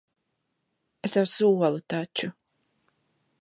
Es 1.09 1.13
tev 1.17 1.27
solu 1.33 1.83
taču. 1.95 2.31